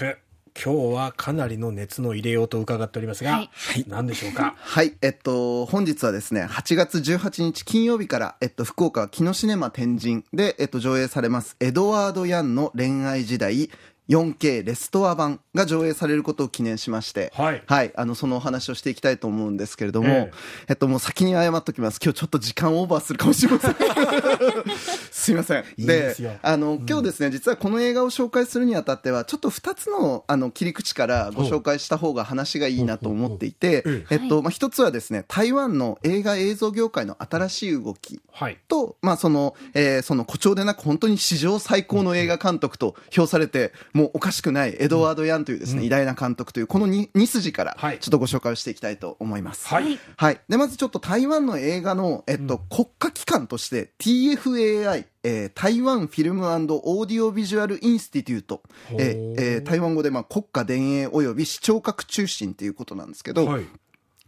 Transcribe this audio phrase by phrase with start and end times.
[0.00, 0.14] 今
[0.54, 4.54] 日はかなりの熱の入れようと伺っておりますが、はい、何でしょうか？
[4.56, 13.70] はい、えっと、本日はですね、8月18日金曜日から、えっと、福岡キノシネマ天神で、えっと、上映されます、エドワード・ヤンの恋愛時代、
[14.08, 17.62] 4K レストア版が上映されることを記念しまして、はい。
[17.66, 17.92] はい。
[17.94, 20.32] あの、そのお話をしていきたいと思うんですけれども、ええ
[20.68, 22.00] えっと、もう先に謝っときます。
[22.02, 23.74] 今日ちょっと時間オーバーするかもしれません。
[25.12, 25.64] すいません。
[25.76, 38.20] いいであの、今日ですね、実はこの映画を紹介するにあたっては、ちょっと2つの、あの、切り口からご紹介した方が話がいいなと思っていて、えっと、まあ、一つはですね、台湾の映画映像業界の新しい動き
[38.68, 49.66] と、はい、まあ、その、えー、その誇張でなく本当に史上最高の映画監督と評されて、もうおかしくないエドワード・ヤンというですね、うん、偉大な監督という、この 2, 2筋から、ちょっとご紹介をしていきたいと思います。
[49.66, 49.98] はい。
[50.16, 50.40] はい。
[50.48, 58.62] で、まずちょっと台湾の映画の、えっと、うん、国家機関として TFAI、えー、台湾フィルムオーディオビジュアルインスティテュート、
[58.92, 63.64] えーえー、台湾語で、まあ、国家電影及び視聴覚中心ということなんですけど、はい、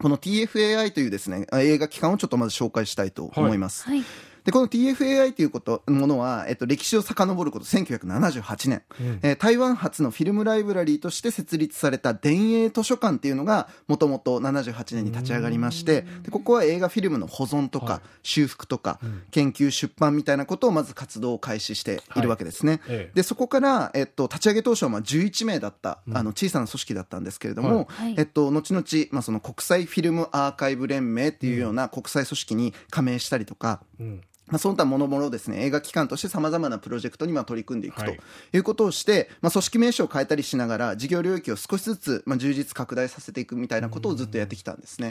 [0.01, 3.85] この TFAI というですね、映画機関をちょっとまず紹介したいと思います。
[3.85, 18.99] はいはいで、この TFAI ということ、ものは、えっと、歴史を遡ること、1978年、うん、えー、台湾初のフィルムライブラリーとして設立された電影図書館っていうのが、もともと78年に立ち上がりまして、で、ここは映画フィルムの保存とか、修復とか、
[19.31, 22.81] 研究出版みたいなことをまず活動を開始しているわけですね。
[22.87, 38.59] はい、で、そこから、えっと、立ち上げ当初はまあ11名だった、あの、小さな組織だったんですけれども、はい、えっと、後々、まあ、その国際フィルムアーカイブ連盟っていうような国際組織に加盟したりとか、うんまあ、その他もろもろですね、映画機関として様々なプロジェクトにまあ取り組んでいくとい。
[38.59, 45.11] うことをして、はい、まあ、組織名称を変えたりしながら、事業領域を少しずつまあ充実拡大させていくみたいなことをずっとやってきたんですね。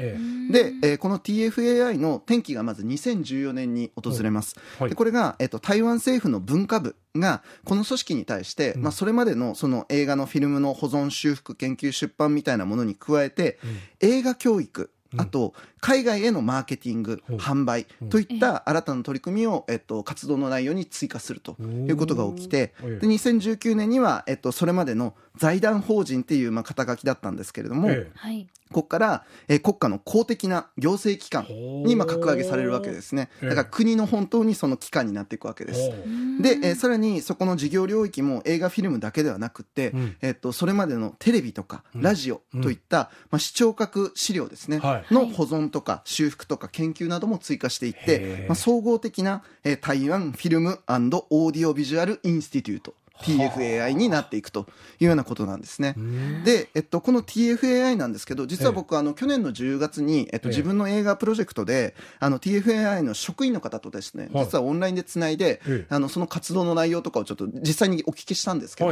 [0.52, 4.56] で、えー、この TFAI の転機がまず2014年に訪れます。
[4.78, 27.90] はい、でこれが、えっ、ー、と、台湾政府の文化部が、この組織に対して、うん、まあ、それまでのその映画のフィルムの保存、修復、研究、出版みたいなものに加えて、うん、映画教育、あと、海外へのマーケティング、販売といった新たな取り組みを、えっと、活動の内容に追加するということが起きて、で、2019年には、えっと、それまでの財団法人っていう、まあ、肩書きだったんですけれども、
[28.72, 33.30] ここから、えー、国家の公的な行政機関に今格上げされるわけですね。
[33.42, 35.90] だから国の本当にその機関になっていくわけです。
[36.40, 50.80] で、えー、さらにそこの事業領域も映画フィルムだけではなくて、うん、えっと、それまでのテレビとかラジオといった、うん、まあ、視聴覚資料ですね、はい、の保存とか修復とか研究なども追加していって、まあ、総合的な、えー、台湾フィルム
[51.30, 54.68] オーディオビジュアルインスティテュート TFAI になっていくと
[55.00, 55.96] いうようなことなんですね。
[56.46, 68.92] で、えっと、この TFAI なんですけど、実は僕、あの、去年の10月に、えっと、自分の映画プロジェクトで、あの、TFAI の職員の方とですね、実はオンラインでつないで、あの、その活動の内容とかをちょっと実際にお聞きしたんですけど、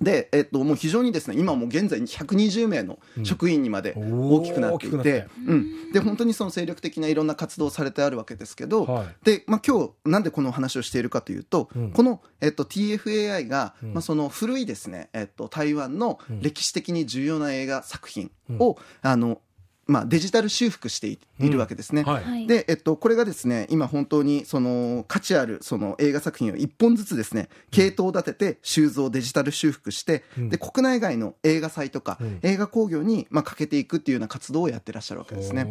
[0.00, 19.40] で、えっと、もう非常にですね、今もう現在120名の職員にまで大きくなっていて、うん、で、本当にその精力的ないろんな活動をされてあるわけですけど、はい、で、まあ、今日、なんでこの話をしているかというと、うん、この、えっと、TFAI が、うん、まあ、その古いですね、えっと、台湾の歴史的に重要な映画作品を、あの、
[19.86, 22.02] まあ、デジタル修復しているわけですね。
[22.02, 22.12] うん。
[22.12, 35.64] はい、で、えっと、これがですね、今本当にその価値あるその映画作品を一本ずつですね、系統を立てて収蔵デジタル修復して、うん、で、国内外の映画祭とか、映画興行にまあかけていくっていうような活動をやってらっしゃるわけですね。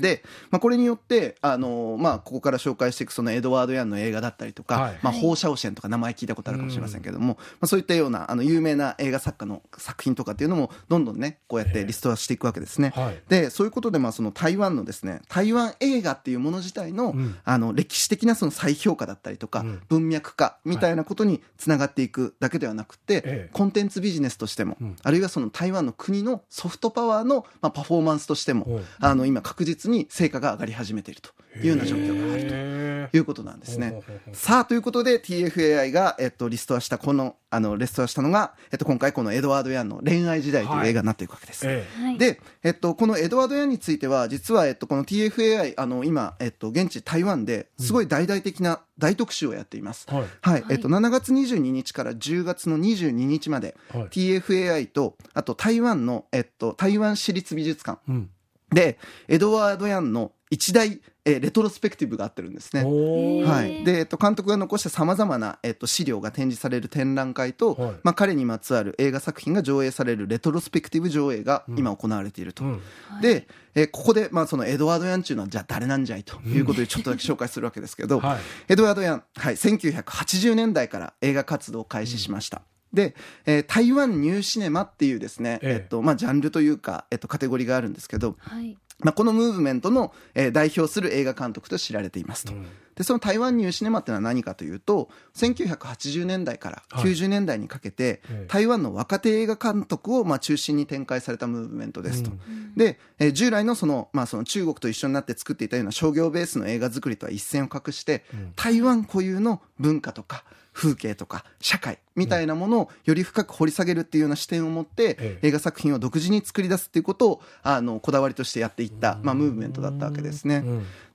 [0.00, 12.92] で、まあ、これによって、あの、まあ、ここから紹介していくそのエドワード・ヤンの映画だったりとか、はい、まあ、放射オシェンとか名前聞いたことあるかもしれませんけども、まあ、そういったようなあの有名な映画作家の作品とかっていうのもどんどんね、こうやってリストアしていくわけですね。
[12.94, 34.02] はい、で、そういうことででまあその台湾のですね台湾映画っていうもの自体のうん、あの歴史的なその再評価だったりとか、うん、文脈化みたいなことにつながっていくだけではなくて、はい、コンテンツビジネスとしても、うん、あるいはその台湾の国のソフトパワーの、まあ、パフォーマンスとしても、あの今確実に成果が上がり始めているというような状況があるということなんですね。
[34.32, 41.66] さあということで TFAI が、えっと、リストアしたこのあのレストアしたのが、えっと、今回このエドワード・ヤンの恋愛時代という映画になっていくわけです。
[41.66, 41.72] は
[42.10, 50.06] い、で、えっと、このエドワード・ヤンについては実は、えっと、この TFAI あの今、えっと、現地台湾ですごい大々的な大特集をやっています。
[50.10, 50.24] はい。
[50.40, 58.30] はい、えっと、7月22日から10月の22日まで、はい、TFAI と、あと台湾の、えっと、台湾市立美術館、うん、
[58.70, 58.98] で、
[59.28, 62.84] エドワード・ヤンの一大えー、レトロスペクティブがあってるんですね。
[62.84, 63.84] はい。
[63.84, 72.64] で、えっと、監督が残した様々な、えっと、資料が展示される展覧会と、はい、まあ、彼にまつわる映画作品が上映されるレトロスペクティブ上映が今行われていると。
[72.64, 72.80] うん、
[73.20, 78.38] で、えー、ここで、まあ、そのエドワード・ヤンっていうのは、じゃあ誰なんじゃいということでちょっとだけ紹介するわけですけど、はい、
[78.68, 82.62] エドワード・ヤン、はい、1980年代から映画活動を開始しました。
[82.92, 82.96] うん。
[82.96, 83.16] で、
[83.46, 92.52] えー、台湾ニューシネマっていうですね、えっと、まあ、ジャンルというか、えっと、カテゴリーがあるんですけど、はい、まあ、このムーブメントの、えー、代表する映画監督と知られていますと。
[92.52, 92.66] うん。
[92.96, 102.30] でその台湾ニューシネマっていうのは何かというと1980年代から90年代にかけて、はい、台湾の若手映画監督をまあ中心に展開されたムーブメントですと。
[102.30, 110.44] うん、で、えー、従来のその,、まあ、その中国と一緒になって作っていたような商業ベースの映画作りとは一線を画して、うん、台湾固有の文化とか
[110.76, 120.64] 風景とか社会みたいなものをより深く掘り下げるっていうような視点を持って、映画作品を独自に作り出すっていうことをあのこだわりとしてやっていった、まあ、ムーブメントだったわけですね。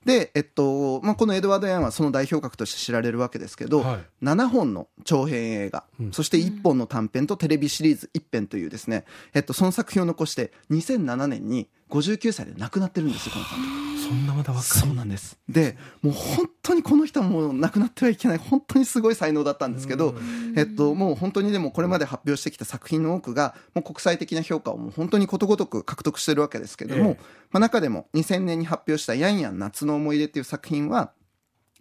[0.04, 13.92] で、えっとまあ、このエドワード・ヤンはその代表格として知られるわけですけど、はい、7本の長編映画、うん、そして1本の短編とテレビシリーズ1編というですね、えっと、その作品を残して2007年に59歳で亡くなってるんですよこの監督。
[14.08, 14.62] そんなまだ若い？
[14.64, 15.38] そうなんです。
[15.48, 20.14] でもう本当にこの人はもう亡くなってはいけない本当にすごい才能だったんですけど、
[20.56, 27.16] えっと、もう本当にでもこれまで発表してきた作品の多くがもう国際的な評価をもう本当にことごとく獲得してるわけですけども、ええ、
[27.52, 31.12] まあ、中でも2000年に発表した「ヤンヤン夏の思い出」っていう作品は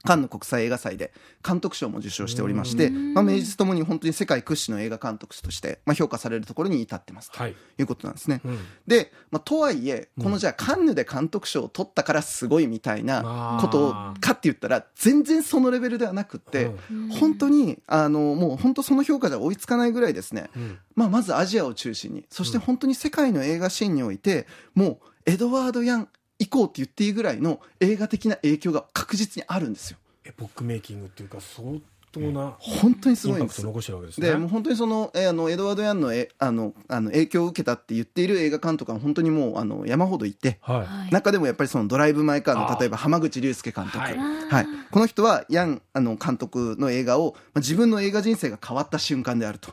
[0.04, 1.14] カンヌ国際映画祭で
[1.46, 7.56] 監督賞も受賞しておりまして、まあ、名実ともに本当に世界屈指の映画監督として、まあ、評価されるところに至ってますとい。
[7.84, 8.42] うことなんですね。
[8.44, 16.72] はいうん、で、まあ、とはいえこのじゃあカンヌで監督賞を取ったからすごいみたいなことかって言ったら全然そのレベルではなくって、
[17.20, 26.10] 本当にあのもう本当その評価じゃ追いつかないぐらいですね、うん、まあ、まずアジアを中心にそして本当に世界の映画シーンにおいてもうエドワード・ヤン
[26.42, 29.98] 行こうって言っていいぐらいの映画的な影響が確実にあるんですよ。
[30.26, 31.80] エポックメイキングっていうか相
[32.12, 34.30] 当な本当にすごいんです残してるわけですね。
[34.30, 42.56] でもう本当にその,、えー、あのエドワード・ヤンのえあのあの影響を受けたって言っている映画監督は本当にもうあの山ほどいて、はい、中でもやっぱりそのドライブ・マイ・カー。
[42.56, 49.72] の例えば浜口竜介監督、はい、はい、この人はヤンあの監督の映画を、まあ、自分の映画人生が変わった瞬間であると。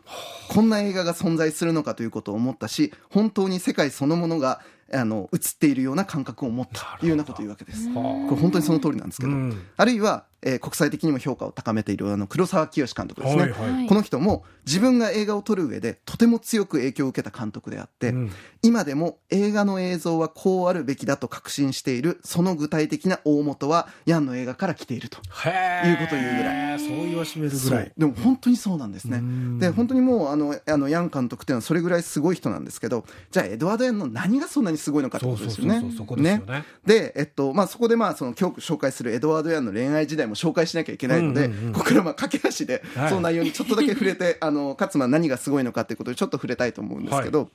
[0.48, 4.60] こんな映画が存在するのかということを思ったし本当に世界そのものが
[4.92, 7.92] あの映っているような感覚を持ったというようなことを言うわけです。
[7.92, 8.00] こ
[8.30, 9.32] れ本当にその通りなんですけど、
[9.76, 18.32] あるいはえー、国際的にも評価を高めているあの黒沢清監督ですね、はいはい、この人も自分が映画を撮る上でとても強く影響を受けた監督であって、うん、
[18.62, 26.78] 今でも映画の映像はこうあるべきだと確信しているその具体的な大元はヤンの映画から来ているということを言うぐらい。
[26.78, 27.92] そう言わしめるぐらい。
[27.96, 29.20] でも本当にそうなんですね。
[29.58, 36.44] で本当にもうあのあのヤン監督っていうのはそれぐらいすごい人なんですけどじゃあエドワード・ヤンの何がそんなにすごいのかってことですよね。
[36.86, 47.48] で、えっとまあ、そこでまあその今日紹介するエドワード・ヤンの恋愛時代も紹介しなきゃいけないので、ここからまあ駆け足で、その内容にちょっとだけ触れて、 あのかつまあ何がすごいのかということでちょっと触れたいと思うんですけど、はい。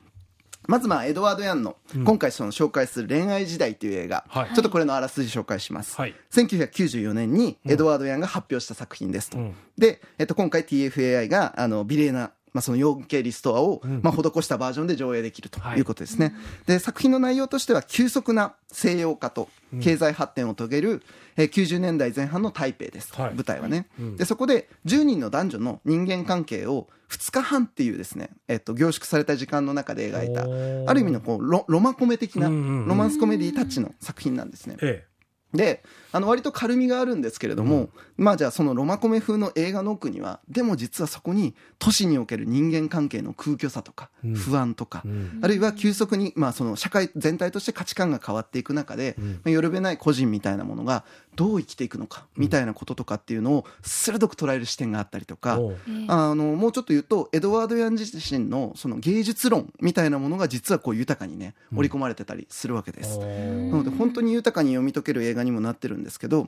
[0.68, 1.76] まずまあエドワード・ヤンの
[2.06, 16.26] 今回その紹介する「恋愛時代」という映画、ちょっとこれのあらすじ紹介します、はい、1994年にエドワード・ヤンが発表した作品ですと、うん、で、えっと、今回 TFAI があの美麗なまあ、その 4K リストアを、まあ、施したバージョンで上映できるということですね。
[16.28, 16.34] はい、
[16.68, 19.50] で、作品の内容としては、急速な西洋化と
[19.82, 21.04] 経済発展を遂げる、
[21.38, 30.42] えー、90年代前半の台北です、はい、舞台はね、うん、でそこで10人の男女の人間関係を2日半っていうですね、えっと、凝縮された時間の中で描いた
[30.90, 32.54] ある意味のこうロロマコメ的なロ
[32.96, 34.78] マンスコメディタッチの作品なんですね。
[34.82, 35.13] ええ
[35.54, 51.04] であの割と軽みがあるんですけれども、うん、まあじゃあそのロマコメ風の映画の奥にはでも実はそこに都市における人間関係の空虚さとか不安とか、うん、あるいは急速にまあその社会全体として価値観が変わっていく中で、うん、まあ、よるべない個人みたいなものが
[51.36, 55.60] どう生きていくのかみたいなこととかっていうのを鋭く捉える視点があったりとか、
[56.08, 63.20] あのもうちょっと言うとエドワード・ヤン自身のその芸術論みたいなものが実はこう豊かにね織り込まれてたりするわけです。
[63.20, 66.48] なので本当に豊かに読み解ける映画にもなってるんですけど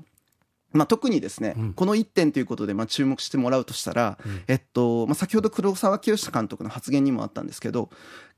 [0.75, 7.89] まあ、特にですね、うん、この1点ということでまあ注目してもらうとしたら、うん、えっとまあ、先ほど黒沢清監督の発言にもあったんですけど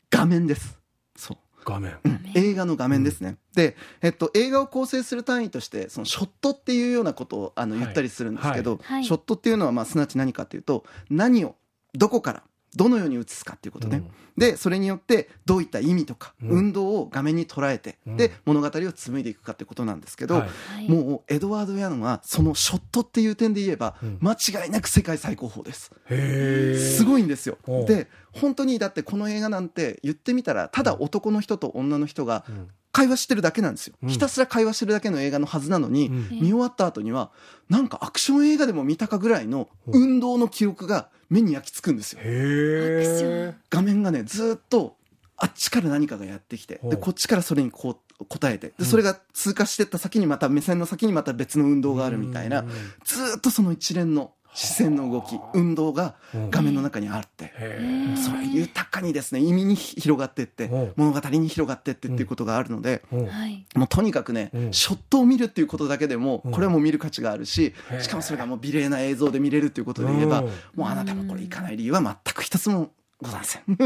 [0.09, 0.79] 画面です。
[1.15, 8.81] そう画面、うん、映画の画面ですね、うん、で、えっと、映画を構成する単位としてそのショットっていうようなことをあの言ったりするんですけど、はい。
[8.83, 11.55] はい、ショットっていうのはまあすなわち何かというと何を
[11.93, 12.43] どこから
[12.75, 20.47] どのように映すかっていうことね、うん、でそれによってどういった意味とか運動を画面に捉えて、うん、で物語を紡いでいくかっていうことなんですけど、は
[20.79, 25.91] い、もうエドワード・ヤンはそのショットっていう点で言えば、間違いなく世界最高峰です、
[26.97, 27.57] すごいんですよ。
[27.87, 32.45] で本当にだってこの映画なんて言ってみたらただ男の人と女の人が
[32.97, 37.29] 会話してるだけなんですよ、うん、ひたすら会話してるだけの映画のはずなのに、うん、見終わった後には
[37.69, 42.21] なんかアクション映画でも見たかぐらいの運動の記録が目に焼き付くんですよ。
[43.69, 44.95] 画面がねずっと
[45.35, 52.65] あっちから何かがやってきてでこっちからそれにこう答えてでそれが通過してった先にまた目線の先にまた別の運動があるみたいな
[53.03, 56.15] ずっとその一連の視線の動き運動が
[56.49, 63.03] 画面の中にあって、うん、それ豊かにですね意味に広がっていって、物語に広がっていってっていうことがあるので、
[63.75, 70.41] もうとにかくね、ショットを見るっていうことだけでもこれはもう見る価値があるししかもそれがもう美麗な映像で見れるっていうことで言えば、
[70.73, 72.89] もうあなたがこれ行かない理由は全く一つも
[73.21, 73.63] ございません。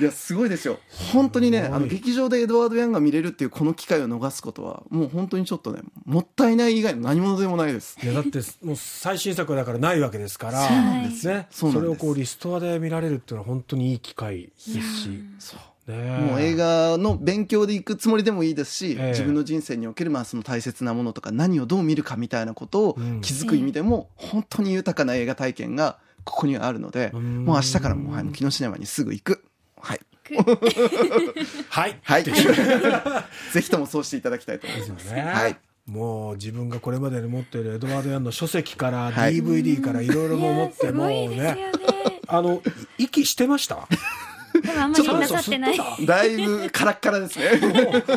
[0.00, 0.78] いやすごいですよ。
[1.12, 7.98] 本当にねあの劇場でエドワード・ヤンが見れるっていうこの機会を逃すことはもう本当にちょっとねもったいない以外の何者でもないです。
[8.02, 10.66] いやだってもう最新作だからないわけですから。
[10.66, 11.46] そうなんですね。
[11.50, 14.80] それをこうリストアで見られるっていうのは本当にいい機会ですし。
[15.38, 29.44] そうもう映画の勉強でいくつもりでもいいですし、えー、自分の人生におけるまあその大切なものとか何をどう見るかみたいなことを気づく意味でも本当に豊かな映画体験がここにはあるので、もう明日からもう、はい、もう木のシネマにすぐ行く。
[31.68, 31.98] はい。
[32.02, 32.24] はい。
[32.24, 32.32] はい。
[33.52, 35.12] ぜひともそうしていただきたいと思います。
[35.12, 35.56] ね、はい。
[35.86, 41.72] もう自分がこれまでに持っているエドワード・ヤンの書籍から DVD からいろいろも持ってもうね、
[42.28, 42.62] あの
[42.98, 43.88] 息してました？
[44.78, 45.78] あんまりなさってない。
[46.06, 47.60] だいぶカラッカラですね。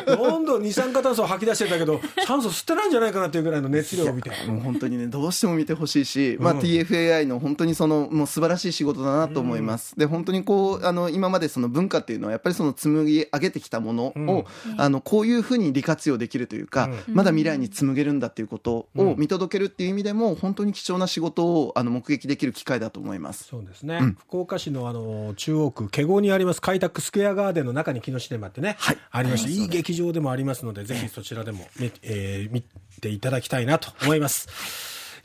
[0.05, 4.29] どんどん二酸化炭素を吐き出してたけど、酸素吸ってないんじゃないかなっていうぐらいの熱量を見て。
[4.47, 9.97] もう本当にね、どうしても見てほしいし、まあ、TFAI の本当にその、もう素晴らしい仕事だなと思います。
[9.97, 14.45] で、本当にこう、あの、今までその文化っていうのは、やっぱりその紡ぎ上げてきたものを、
[14.77, 23.45] あの、こういうふうに利活用できるというか、まだ未来に紡げるんだっていうことを見届けるっていう意味でも、本当に貴重な仕事を、あの、目撃できる機会だと思います。
[23.45, 23.99] そうですね。
[24.19, 32.63] 福岡市のあの、中央区、華厳にあります開拓スクエアガーデンの中に木のシネマってね、はい、ありまして、いい劇場でもありますので、ぜひそちらでも見,、えー、見
[33.01, 34.47] ていただきたいなと思います。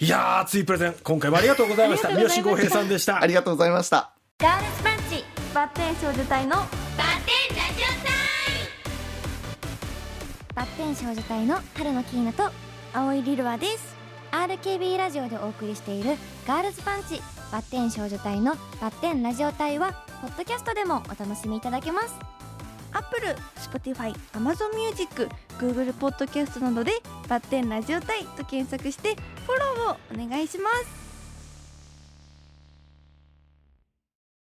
[0.00, 2.08] いや熱いプレゼン、今回もありがとうございました。
[2.08, 3.20] 三好剛平さんでした。
[3.20, 4.12] ありがとうございました。
[4.38, 6.72] ガールズパンチ、バッテン少女隊のバッテ
[7.52, 8.18] ンラジオ隊
[10.54, 12.50] バッテン少女隊の春のキーナと
[12.92, 13.96] 青いリルワです。
[14.30, 17.20] RKB ラジオでお送りしているガールズパンチ
[17.50, 22.14] バッテン少女隊のバッテンラジオ隊はポッドキャストでもお楽しみいただけます。
[22.92, 26.92] アップル、Spotify、Amazon Music、Google Podcast などで
[27.28, 29.14] バッテンラジオ隊と検索して
[29.46, 31.07] フォローをお願いします。